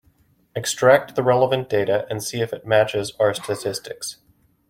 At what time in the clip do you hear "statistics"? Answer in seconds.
3.35-4.17